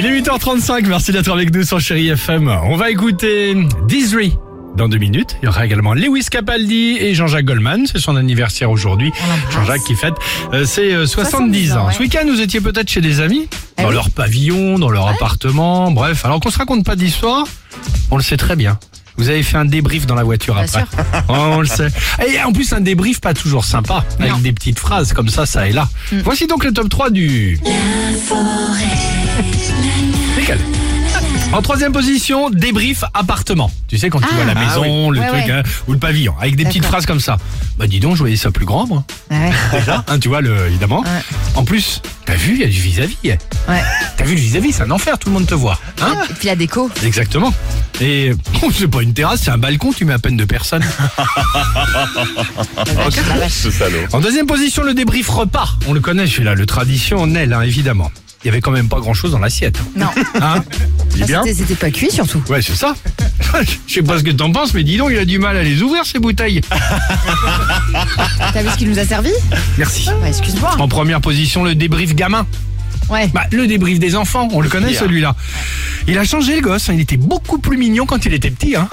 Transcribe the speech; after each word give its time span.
7h35, 0.00 0.86
merci 0.86 1.10
d'être 1.10 1.32
avec 1.32 1.52
nous 1.54 1.62
sur 1.64 1.80
Chéri 1.80 2.08
FM. 2.08 2.48
On 2.64 2.76
va 2.76 2.90
écouter 2.90 3.56
Dizry 3.88 4.36
dans 4.76 4.88
deux 4.88 4.98
minutes. 4.98 5.36
Il 5.42 5.46
y 5.46 5.48
aura 5.48 5.64
également 5.64 5.94
Lewis 5.94 6.26
Capaldi 6.30 6.98
et 7.00 7.14
Jean-Jacques 7.14 7.46
Goldman. 7.46 7.86
C'est 7.90 7.98
son 7.98 8.14
anniversaire 8.14 8.70
aujourd'hui. 8.70 9.10
Jean-Jacques 9.50 9.84
qui 9.84 9.94
fête 9.94 10.12
euh, 10.52 10.66
ses 10.66 10.92
euh, 10.92 11.06
70, 11.06 11.30
70 11.30 11.72
ans. 11.76 11.86
ouais. 11.86 11.94
Ce 11.94 11.98
week-end, 12.00 12.24
vous 12.28 12.40
étiez 12.42 12.60
peut-être 12.60 12.90
chez 12.90 13.00
des 13.00 13.20
amis, 13.20 13.48
Ah 13.78 13.82
dans 13.84 13.88
oui. 13.88 13.94
leur 13.94 14.10
pavillon, 14.10 14.78
dans 14.78 14.90
leur 14.90 15.08
appartement, 15.08 15.90
bref. 15.90 16.24
Alors 16.26 16.40
qu'on 16.40 16.50
se 16.50 16.58
raconte 16.58 16.84
pas 16.84 16.94
d'histoire, 16.94 17.46
on 18.10 18.18
le 18.18 18.22
sait 18.22 18.36
très 18.36 18.54
bien. 18.54 18.78
Vous 19.18 19.30
avez 19.30 19.42
fait 19.42 19.56
un 19.56 19.64
débrief 19.64 20.04
dans 20.06 20.14
la 20.14 20.24
voiture 20.24 20.54
Bien 20.56 20.64
après. 20.64 20.80
sûr. 20.80 20.88
Oh, 21.30 21.32
on 21.36 21.60
le 21.62 21.66
sait. 21.66 21.88
Et 22.28 22.38
en 22.42 22.52
plus, 22.52 22.70
un 22.74 22.82
débrief 22.82 23.22
pas 23.22 23.32
toujours 23.32 23.64
sympa, 23.64 24.04
avec 24.18 24.30
Non. 24.30 24.38
Mm. 24.38 24.42
des 24.42 24.52
petites 24.52 24.78
phrases 24.78 25.14
comme 25.14 25.30
ça, 25.30 25.46
ça 25.46 25.66
et 25.66 25.72
là. 25.72 25.88
Voici 26.22 26.46
donc 26.46 26.64
le 26.64 26.72
top 26.74 26.90
3 26.90 27.08
du... 27.08 27.58
En 31.56 31.62
troisième 31.62 31.92
position, 31.92 32.50
débrief 32.50 33.02
appartement. 33.14 33.70
Tu 33.88 33.96
sais, 33.96 34.10
quand 34.10 34.20
tu 34.20 34.26
Ah. 34.30 34.34
vois 34.34 34.44
la 34.44 34.52
Ah 34.54 34.64
maison, 34.66 35.10
le 35.10 35.20
Ouais, 35.20 35.26
truc, 35.28 35.46
ouais. 35.46 35.50
hein, 35.52 35.62
ou 35.88 35.92
le 35.92 35.98
pavillon, 35.98 36.34
avec 36.38 36.54
des 36.54 36.64
petites 36.64 36.82
D'accord. 36.82 36.96
phrases 36.96 37.06
comme 37.06 37.18
ça. 37.20 37.38
Bah 37.78 37.86
dis 37.86 37.98
donc, 37.98 38.12
je 38.14 38.18
voyais 38.20 38.36
ça 38.36 38.50
plus 38.50 38.66
grand, 38.66 38.86
moi. 38.86 39.04
Ouais. 39.30 39.50
Déjà, 39.72 40.04
hein, 40.06 40.18
tu 40.18 40.28
vois, 40.28 40.42
le, 40.42 40.66
évidemment. 40.66 41.00
Ouais. 41.00 41.22
En 41.54 41.64
plus, 41.64 42.02
t'as 42.26 42.34
vu, 42.34 42.52
il 42.56 42.60
y 42.60 42.64
a 42.64 42.66
du 42.66 42.78
vis-à-vis. 42.78 43.16
hein. 43.32 43.36
Ouais. 43.68 43.82
T'as 44.18 44.24
vu 44.24 44.34
le 44.34 44.40
vis-à-vis, 44.40 44.72
c'est 44.72 44.82
un 44.82 44.90
enfer, 44.90 45.18
tout 45.18 45.28
le 45.30 45.34
monde 45.34 45.46
te 45.46 45.54
voit. 45.54 45.78
Hein 46.02 46.14
Et 46.28 46.34
puis 46.34 46.48
la 46.48 46.56
déco. 46.56 46.90
Exactement. 47.02 47.54
Et 48.02 48.32
bon, 48.60 48.70
c'est 48.74 48.88
pas 48.88 49.00
une 49.02 49.14
terrasse, 49.14 49.40
c'est 49.44 49.50
un 49.50 49.56
balcon, 49.58 49.92
tu 49.94 50.04
mets 50.04 50.12
à 50.12 50.18
peine 50.18 50.36
de 50.36 50.44
personnes. 50.44 50.84
La 52.86 52.92
vache, 52.92 53.14
la 53.28 53.36
vache. 53.38 53.52
Ce 53.52 53.70
salaud. 53.70 53.98
En 54.12 54.20
deuxième 54.20 54.46
position, 54.46 54.82
le 54.82 54.92
débrief 54.94 55.28
repas. 55.30 55.70
On 55.86 55.92
le 55.94 56.00
connaît 56.00 56.26
celui-là, 56.26 56.54
le 56.54 56.66
traditionnel, 56.66 57.52
hein, 57.54 57.62
évidemment. 57.62 58.10
Il 58.44 58.46
y 58.46 58.50
avait 58.50 58.60
quand 58.60 58.70
même 58.70 58.88
pas 58.88 59.00
grand-chose 59.00 59.32
dans 59.32 59.38
l'assiette. 59.38 59.78
Non. 59.96 60.06
Hein 60.40 60.62
Dis 61.14 61.22
Ah, 61.22 61.26
bien 61.26 61.42
c'était- 61.42 61.54
C'était 61.54 61.74
pas 61.74 61.90
cuit 61.90 62.10
surtout. 62.10 62.42
Ouais, 62.48 62.60
c'est 62.62 62.76
ça. 62.76 62.94
Je 63.88 63.94
sais 63.94 64.02
pas 64.02 64.18
ce 64.18 64.22
que 64.24 64.30
t'en 64.30 64.52
penses, 64.52 64.74
mais 64.74 64.82
dis 64.84 64.96
donc, 64.98 65.08
il 65.12 65.18
a 65.18 65.24
du 65.24 65.38
mal 65.38 65.56
à 65.56 65.62
les 65.62 65.80
ouvrir, 65.82 66.04
ces 66.04 66.18
bouteilles. 66.18 66.60
T'as 68.52 68.62
vu 68.62 68.68
ce 68.70 68.76
qu'il 68.76 68.90
nous 68.90 68.98
a 68.98 69.04
servi 69.04 69.30
Merci. 69.78 70.06
Bah, 70.20 70.28
excuse-moi. 70.28 70.76
En 70.78 70.88
première 70.88 71.20
position, 71.20 71.64
le 71.64 71.74
débrief 71.74 72.14
gamin. 72.14 72.46
Ouais. 73.08 73.28
Bah, 73.28 73.44
le 73.52 73.66
débrief 73.66 73.98
des 74.00 74.16
enfants, 74.16 74.48
on 74.52 74.60
le 74.60 74.68
connaît 74.68 74.92
celui-là. 74.92 75.34
Il 76.08 76.18
a 76.18 76.24
changé 76.24 76.56
le 76.56 76.60
gosse, 76.62 76.88
hein, 76.88 76.92
il 76.94 77.00
était 77.00 77.16
beaucoup 77.16 77.58
plus 77.58 77.76
mignon 77.76 78.04
quand 78.04 78.24
il 78.26 78.34
était 78.34 78.50
petit. 78.50 78.74
Hein. 78.76 78.88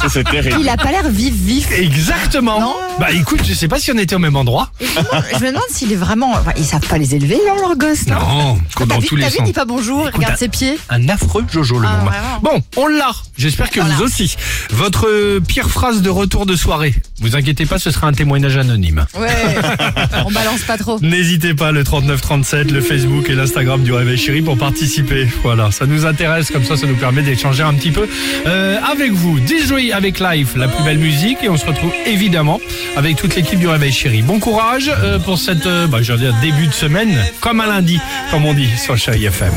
Ça, 0.00 0.08
c'est 0.08 0.24
terrible. 0.24 0.58
Il 0.60 0.68
a 0.68 0.76
pas 0.76 0.90
l'air 0.90 1.08
vif, 1.08 1.34
vif. 1.34 1.70
Exactement. 1.72 2.60
Non. 2.60 2.74
Bah 3.00 3.10
écoute, 3.12 3.40
je 3.44 3.54
sais 3.54 3.66
pas 3.66 3.78
si 3.78 3.90
on 3.90 3.96
était 3.98 4.14
au 4.14 4.18
même 4.18 4.36
endroit. 4.36 4.70
Et 4.80 4.84
je 4.84 4.90
me 4.90 5.02
demande- 5.04 5.24
je 5.32 5.38
me 5.44 5.46
demande 5.48 5.62
s'il 5.70 5.90
est 5.92 5.96
vraiment. 5.96 6.32
enfin, 6.32 6.52
ils 6.58 6.64
savent 6.64 6.86
pas 6.86 6.98
les 6.98 7.14
élever, 7.14 7.38
là, 7.46 7.54
leurs 7.60 7.76
gosses, 7.76 8.06
non 8.06 8.14
Non, 8.18 8.58
T'as 8.76 8.84
dans 8.86 8.98
vu, 8.98 9.06
tous 9.08 9.16
t'as 9.16 9.22
les 9.24 9.30
vu, 9.30 9.36
sens. 9.38 9.46
dit 9.46 9.52
pas 9.54 9.64
bonjour, 9.64 10.00
Écoute, 10.02 10.16
regarde 10.16 10.34
un- 10.34 10.36
ses 10.36 10.48
pieds. 10.48 10.78
Un 10.90 11.08
affreux 11.08 11.44
Jojo 11.50 11.78
le 11.78 11.88
Ah, 11.88 11.96
môme. 11.96 12.04
vraiment. 12.08 12.40
Bon, 12.42 12.62
on 12.76 12.86
l'a. 12.88 13.10
J'espère 13.38 13.70
que 13.70 13.80
On 13.80 13.84
vous 13.84 14.00
l'a. 14.00 14.04
aussi. 14.06 14.36
Votre 14.70 15.08
euh, 15.08 15.40
pire 15.40 15.70
phrase 15.70 16.02
de 16.02 16.10
retour 16.10 16.44
de 16.46 16.54
soirée. 16.56 16.94
Vous 17.20 17.36
inquiétez 17.36 17.64
pas, 17.66 17.78
ce 17.78 17.90
sera 17.90 18.06
un 18.06 18.12
témoignage 18.12 18.56
anonyme. 18.58 19.06
Ouais. 19.18 19.28
On 20.26 20.30
balance 20.30 20.60
pas 20.66 20.76
trop. 20.78 20.98
N'hésitez 21.00 21.54
pas, 21.54 21.72
le 21.72 21.84
3937, 21.84 22.70
le 22.70 22.80
Facebook 22.82 23.28
et 23.30 23.34
l'Instagram 23.34 23.82
du 23.82 23.92
Réveil 23.92 24.18
Chéri 24.18 24.42
pour 24.42 24.58
participer. 24.58 25.26
Voilà, 25.42 25.70
ça 25.70 25.86
nous 25.86 26.04
intéresse, 26.06 26.50
comme 26.50 26.64
ça, 26.64 26.76
ça 26.76 26.86
nous 26.86 26.96
permet 26.96 27.22
d'échanger 27.22 27.62
un 27.62 27.74
petit 27.74 27.90
peu 27.92 28.06
euh, 28.46 28.78
avec 28.90 29.12
vous. 29.12 29.38
Disjoy 29.40 29.92
avec 29.92 30.18
Live, 30.20 30.50
la 30.56 30.68
plus 30.68 30.84
belle 30.84 30.98
musique, 30.98 31.38
et 31.42 31.48
on 31.48 31.56
se 31.56 31.64
retrouve 31.66 31.92
évidemment 32.06 32.60
avec 32.96 33.16
toute 33.16 33.34
l'équipe 33.34 33.58
du 33.58 33.68
Réveil 33.68 33.92
Chéri. 33.92 34.22
Bon 34.22 34.38
courage 34.38 34.90
euh, 35.02 35.18
pour 35.18 35.38
cette, 35.38 35.66
euh, 35.66 35.86
bah, 35.86 35.98
début 36.42 36.66
de 36.66 36.72
semaine, 36.72 37.16
comme 37.40 37.60
un 37.60 37.66
lundi, 37.66 38.00
comme 38.30 38.44
on 38.44 38.54
dit 38.54 38.68
sur 38.76 38.96
Chéri 38.96 39.26
FM. 39.26 39.52